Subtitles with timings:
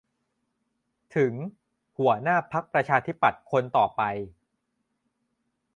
[1.15, 1.33] ถึง
[1.99, 4.01] หัวหน้าพรรคประชาธิปัตย์คนต่อไป